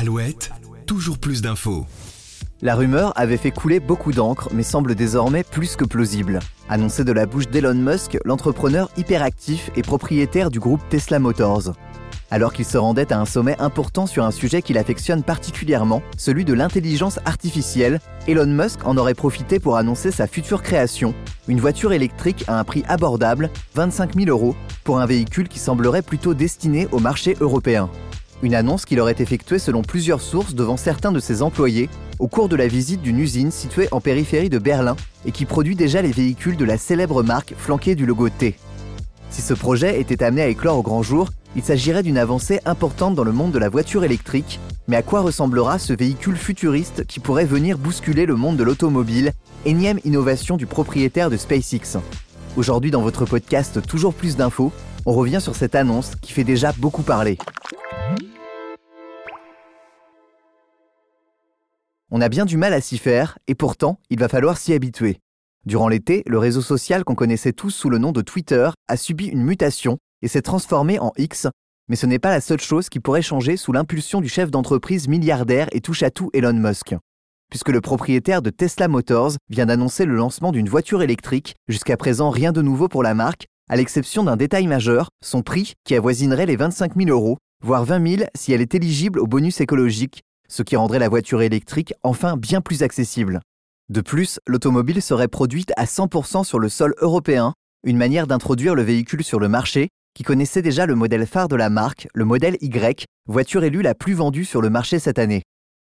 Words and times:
Alouette, 0.00 0.52
toujours 0.86 1.18
plus 1.18 1.42
d'infos. 1.42 1.84
La 2.62 2.76
rumeur 2.76 3.12
avait 3.16 3.36
fait 3.36 3.50
couler 3.50 3.80
beaucoup 3.80 4.12
d'encre, 4.12 4.48
mais 4.52 4.62
semble 4.62 4.94
désormais 4.94 5.42
plus 5.42 5.74
que 5.74 5.84
plausible. 5.84 6.38
Annoncé 6.68 7.02
de 7.02 7.10
la 7.10 7.26
bouche 7.26 7.48
d'Elon 7.48 7.74
Musk, 7.74 8.16
l'entrepreneur 8.24 8.90
hyperactif 8.96 9.72
et 9.74 9.82
propriétaire 9.82 10.52
du 10.52 10.60
groupe 10.60 10.80
Tesla 10.88 11.18
Motors. 11.18 11.72
Alors 12.30 12.52
qu'il 12.52 12.64
se 12.64 12.78
rendait 12.78 13.12
à 13.12 13.18
un 13.18 13.24
sommet 13.24 13.56
important 13.58 14.06
sur 14.06 14.24
un 14.24 14.30
sujet 14.30 14.62
qu'il 14.62 14.78
affectionne 14.78 15.24
particulièrement, 15.24 16.00
celui 16.16 16.44
de 16.44 16.54
l'intelligence 16.54 17.18
artificielle, 17.24 17.98
Elon 18.28 18.46
Musk 18.46 18.86
en 18.86 18.98
aurait 18.98 19.14
profité 19.14 19.58
pour 19.58 19.78
annoncer 19.78 20.12
sa 20.12 20.28
future 20.28 20.62
création, 20.62 21.12
une 21.48 21.58
voiture 21.58 21.92
électrique 21.92 22.44
à 22.46 22.60
un 22.60 22.62
prix 22.62 22.84
abordable, 22.86 23.50
25 23.74 24.14
000 24.14 24.30
euros, 24.30 24.54
pour 24.84 25.00
un 25.00 25.06
véhicule 25.06 25.48
qui 25.48 25.58
semblerait 25.58 26.02
plutôt 26.02 26.34
destiné 26.34 26.86
au 26.92 27.00
marché 27.00 27.36
européen. 27.40 27.90
Une 28.42 28.54
annonce 28.54 28.84
qu'il 28.84 29.00
aurait 29.00 29.16
effectuée 29.18 29.58
selon 29.58 29.82
plusieurs 29.82 30.20
sources 30.20 30.54
devant 30.54 30.76
certains 30.76 31.10
de 31.10 31.18
ses 31.18 31.42
employés 31.42 31.90
au 32.20 32.28
cours 32.28 32.48
de 32.48 32.54
la 32.54 32.68
visite 32.68 33.02
d'une 33.02 33.18
usine 33.18 33.50
située 33.50 33.88
en 33.90 34.00
périphérie 34.00 34.48
de 34.48 34.58
Berlin 34.58 34.94
et 35.26 35.32
qui 35.32 35.44
produit 35.44 35.74
déjà 35.74 36.02
les 36.02 36.12
véhicules 36.12 36.56
de 36.56 36.64
la 36.64 36.78
célèbre 36.78 37.24
marque 37.24 37.54
flanquée 37.56 37.96
du 37.96 38.06
logo 38.06 38.28
T. 38.28 38.56
Si 39.30 39.42
ce 39.42 39.54
projet 39.54 40.00
était 40.00 40.22
amené 40.22 40.42
à 40.42 40.48
éclore 40.48 40.78
au 40.78 40.82
grand 40.82 41.02
jour, 41.02 41.30
il 41.56 41.64
s'agirait 41.64 42.04
d'une 42.04 42.18
avancée 42.18 42.60
importante 42.64 43.16
dans 43.16 43.24
le 43.24 43.32
monde 43.32 43.50
de 43.50 43.58
la 43.58 43.68
voiture 43.68 44.04
électrique, 44.04 44.60
mais 44.86 44.96
à 44.96 45.02
quoi 45.02 45.20
ressemblera 45.20 45.78
ce 45.78 45.92
véhicule 45.92 46.36
futuriste 46.36 47.06
qui 47.06 47.18
pourrait 47.18 47.44
venir 47.44 47.76
bousculer 47.76 48.24
le 48.24 48.36
monde 48.36 48.56
de 48.56 48.64
l'automobile, 48.64 49.32
énième 49.66 49.98
innovation 50.04 50.56
du 50.56 50.66
propriétaire 50.66 51.30
de 51.30 51.36
SpaceX? 51.36 51.98
Aujourd'hui 52.56 52.90
dans 52.90 53.02
votre 53.02 53.24
podcast 53.24 53.84
Toujours 53.86 54.14
plus 54.14 54.36
d'infos, 54.36 54.72
on 55.06 55.12
revient 55.12 55.40
sur 55.40 55.56
cette 55.56 55.74
annonce 55.74 56.12
qui 56.22 56.32
fait 56.32 56.44
déjà 56.44 56.72
beaucoup 56.78 57.02
parler. 57.02 57.38
On 62.18 62.20
a 62.20 62.28
bien 62.28 62.46
du 62.46 62.56
mal 62.56 62.72
à 62.72 62.80
s'y 62.80 62.98
faire, 62.98 63.38
et 63.46 63.54
pourtant, 63.54 64.00
il 64.10 64.18
va 64.18 64.26
falloir 64.26 64.58
s'y 64.58 64.72
habituer. 64.72 65.20
Durant 65.66 65.86
l'été, 65.86 66.24
le 66.26 66.36
réseau 66.36 66.62
social 66.62 67.04
qu'on 67.04 67.14
connaissait 67.14 67.52
tous 67.52 67.70
sous 67.70 67.90
le 67.90 67.98
nom 67.98 68.10
de 68.10 68.22
Twitter 68.22 68.70
a 68.88 68.96
subi 68.96 69.26
une 69.26 69.44
mutation 69.44 69.98
et 70.20 70.26
s'est 70.26 70.42
transformé 70.42 70.98
en 70.98 71.12
X, 71.16 71.46
mais 71.88 71.94
ce 71.94 72.06
n'est 72.06 72.18
pas 72.18 72.32
la 72.32 72.40
seule 72.40 72.58
chose 72.58 72.88
qui 72.88 72.98
pourrait 72.98 73.22
changer 73.22 73.56
sous 73.56 73.70
l'impulsion 73.70 74.20
du 74.20 74.28
chef 74.28 74.50
d'entreprise 74.50 75.06
milliardaire 75.06 75.68
et 75.70 75.80
touche-à-tout 75.80 76.28
Elon 76.32 76.54
Musk. 76.54 76.96
Puisque 77.50 77.68
le 77.68 77.80
propriétaire 77.80 78.42
de 78.42 78.50
Tesla 78.50 78.88
Motors 78.88 79.34
vient 79.48 79.66
d'annoncer 79.66 80.04
le 80.04 80.16
lancement 80.16 80.50
d'une 80.50 80.68
voiture 80.68 81.02
électrique, 81.02 81.54
jusqu'à 81.68 81.96
présent 81.96 82.30
rien 82.30 82.50
de 82.50 82.62
nouveau 82.62 82.88
pour 82.88 83.04
la 83.04 83.14
marque, 83.14 83.46
à 83.70 83.76
l'exception 83.76 84.24
d'un 84.24 84.36
détail 84.36 84.66
majeur, 84.66 85.10
son 85.22 85.42
prix 85.42 85.74
qui 85.84 85.94
avoisinerait 85.94 86.46
les 86.46 86.56
25 86.56 86.96
000 86.96 87.10
euros, 87.10 87.38
voire 87.62 87.84
20 87.84 88.16
000 88.16 88.28
si 88.34 88.52
elle 88.52 88.60
est 88.60 88.74
éligible 88.74 89.20
au 89.20 89.28
bonus 89.28 89.60
écologique, 89.60 90.22
ce 90.50 90.62
qui 90.62 90.76
rendrait 90.76 90.98
la 90.98 91.08
voiture 91.08 91.42
électrique 91.42 91.94
enfin 92.02 92.36
bien 92.36 92.60
plus 92.60 92.82
accessible. 92.82 93.40
De 93.88 94.00
plus, 94.00 94.38
l'automobile 94.46 95.00
serait 95.00 95.28
produite 95.28 95.72
à 95.76 95.84
100% 95.84 96.44
sur 96.44 96.58
le 96.58 96.68
sol 96.68 96.94
européen, 96.98 97.54
une 97.84 97.96
manière 97.96 98.26
d'introduire 98.26 98.74
le 98.74 98.82
véhicule 98.82 99.24
sur 99.24 99.40
le 99.40 99.48
marché 99.48 99.88
qui 100.14 100.24
connaissait 100.24 100.62
déjà 100.62 100.84
le 100.84 100.96
modèle 100.96 101.26
phare 101.26 101.48
de 101.48 101.56
la 101.56 101.70
marque, 101.70 102.08
le 102.12 102.24
modèle 102.24 102.56
Y, 102.60 103.04
voiture 103.28 103.62
élue 103.62 103.82
la 103.82 103.94
plus 103.94 104.14
vendue 104.14 104.44
sur 104.44 104.60
le 104.60 104.68
marché 104.68 104.98
cette 104.98 105.18
année. 105.18 105.42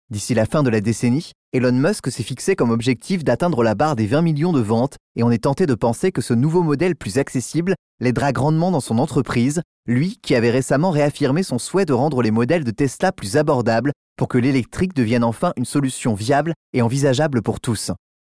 D'ici 0.09 0.33
la 0.33 0.45
fin 0.45 0.63
de 0.63 0.69
la 0.69 0.81
décennie, 0.81 1.31
Elon 1.53 1.73
Musk 1.73 2.09
s'est 2.09 2.23
fixé 2.23 2.55
comme 2.55 2.71
objectif 2.71 3.23
d'atteindre 3.23 3.63
la 3.63 3.75
barre 3.75 3.95
des 3.95 4.07
20 4.07 4.21
millions 4.21 4.53
de 4.53 4.61
ventes 4.61 4.95
et 5.15 5.23
on 5.23 5.31
est 5.31 5.43
tenté 5.43 5.65
de 5.65 5.73
penser 5.73 6.11
que 6.11 6.21
ce 6.21 6.33
nouveau 6.33 6.63
modèle 6.63 6.95
plus 6.95 7.17
accessible 7.17 7.75
l'aidera 7.99 8.31
grandement 8.31 8.71
dans 8.71 8.79
son 8.79 8.99
entreprise, 8.99 9.61
lui 9.85 10.17
qui 10.21 10.33
avait 10.33 10.49
récemment 10.49 10.91
réaffirmé 10.91 11.43
son 11.43 11.59
souhait 11.59 11.85
de 11.85 11.93
rendre 11.93 12.21
les 12.21 12.31
modèles 12.31 12.63
de 12.63 12.71
Tesla 12.71 13.11
plus 13.11 13.37
abordables 13.37 13.91
pour 14.17 14.27
que 14.27 14.37
l'électrique 14.37 14.93
devienne 14.93 15.23
enfin 15.23 15.53
une 15.57 15.65
solution 15.65 16.13
viable 16.13 16.53
et 16.73 16.81
envisageable 16.81 17.41
pour 17.41 17.59
tous. 17.59 17.91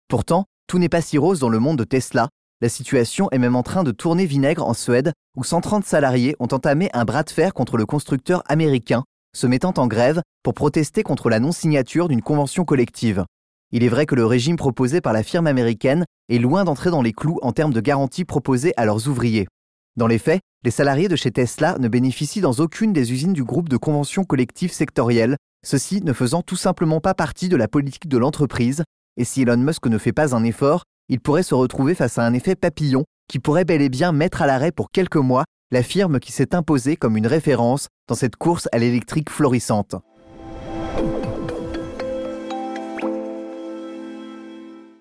Pourtant, 0.09 0.45
tout 0.67 0.78
n'est 0.78 0.89
pas 0.89 1.01
si 1.01 1.19
rose 1.19 1.41
dans 1.41 1.48
le 1.48 1.59
monde 1.59 1.78
de 1.78 1.84
Tesla. 1.84 2.28
La 2.61 2.69
situation 2.69 3.28
est 3.33 3.38
même 3.38 3.56
en 3.56 3.62
train 3.62 3.83
de 3.83 3.91
tourner 3.91 4.27
vinaigre 4.27 4.66
en 4.66 4.75
Suède, 4.75 5.12
où 5.37 5.44
130 5.44 5.84
salariés 5.84 6.37
ont 6.38 6.49
entamé 6.53 6.91
un 6.93 7.05
bras 7.05 7.25
de 7.25 7.31
fer 7.31 7.55
contre 7.55 7.77
le 7.77 7.87
constructeur 7.87 8.43
américain, 8.47 9.05
se 9.37 9.47
mettant 9.47 9.75
en 9.77 9.87
grève 9.87 10.22
pour 10.43 10.55
protester 10.55 11.03
contre 11.03 11.31
la 11.31 11.41
non-signature 11.41 12.09
d'une 12.09 12.22
convention 12.22 12.65
collective. 12.65 13.25
Il 13.72 13.83
est 13.83 13.89
vrai 13.89 14.04
que 14.06 14.15
le 14.15 14.27
régime 14.27 14.56
proposé 14.56 15.00
par 15.00 15.15
la 15.15 15.22
firme 15.22 15.47
américaine 15.47 16.04
est 16.28 16.39
loin 16.39 16.65
d'entrer 16.65 16.91
dans 16.91 17.03
les 17.03 17.12
clous 17.12 17.39
en 17.43 17.53
termes 17.53 17.72
de 17.72 17.81
garanties 17.81 18.27
proposées 18.27 18.75
à 18.77 18.84
leurs 18.84 19.09
ouvriers. 19.09 19.49
Dans 19.97 20.06
les 20.06 20.19
faits, 20.19 20.41
les 20.62 20.71
salariés 20.71 21.09
de 21.09 21.16
chez 21.16 21.31
Tesla 21.31 21.77
ne 21.78 21.89
bénéficient 21.89 22.43
dans 22.43 22.53
aucune 22.53 22.93
des 22.93 23.12
usines 23.12 23.33
du 23.33 23.44
groupe 23.44 23.69
de 23.69 23.77
conventions 23.77 24.25
collectives 24.25 24.72
sectorielles, 24.72 25.37
ceci 25.65 26.03
ne 26.03 26.12
faisant 26.12 26.43
tout 26.43 26.56
simplement 26.56 27.00
pas 27.00 27.15
partie 27.15 27.49
de 27.49 27.56
la 27.56 27.69
politique 27.69 28.09
de 28.09 28.19
l'entreprise, 28.19 28.83
et 29.17 29.25
si 29.25 29.43
Elon 29.43 29.59
Musk 29.59 29.87
ne 29.87 29.99
fait 29.99 30.12
pas 30.12 30.34
un 30.34 30.45
effort, 30.45 30.84
il 31.09 31.21
pourrait 31.21 31.43
se 31.43 31.55
retrouver 31.55 31.95
face 31.95 32.19
à 32.19 32.25
un 32.25 32.34
effet 32.34 32.55
papillon 32.55 33.05
qui 33.28 33.39
pourrait 33.39 33.65
bel 33.65 33.83
et 33.83 33.89
bien 33.89 34.12
mettre 34.12 34.43
à 34.43 34.47
l'arrêt 34.47 34.72
pour 34.72 34.91
quelques 34.91 35.17
mois 35.17 35.45
la 35.71 35.83
firme 35.83 36.21
qui 36.21 36.33
s'est 36.33 36.55
imposée 36.55 36.97
comme 36.97 37.17
une 37.17 37.27
référence 37.27 37.89
dans 38.09 38.15
cette 38.15 38.37
course 38.37 38.69
à 38.72 38.78
l'électrique 38.78 39.31
florissante. 39.31 39.95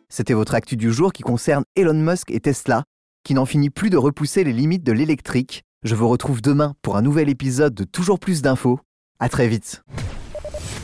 C'était 0.10 0.34
votre 0.34 0.56
actu 0.56 0.76
du 0.76 0.92
jour 0.92 1.14
qui 1.14 1.24
concerne 1.24 1.64
Elon 1.76 1.94
Musk 1.94 2.32
et 2.32 2.40
Tesla, 2.40 2.84
qui 3.24 3.34
n'en 3.34 3.46
finit 3.46 3.70
plus 3.70 3.90
de 3.90 3.98
repousser 3.98 4.44
les 4.44 4.54
limites 4.54 4.84
de 4.84 4.92
l'électrique. 4.92 5.64
Je 5.84 5.96
vous 5.96 6.08
retrouve 6.08 6.42
demain 6.42 6.74
pour 6.82 6.98
un 6.98 7.02
nouvel 7.02 7.30
épisode 7.30 7.74
de 7.74 7.84
Toujours 7.86 8.20
plus 8.20 8.42
d'infos. 8.42 8.80
À 9.20 9.30
très 9.30 9.48
vite. 9.48 9.84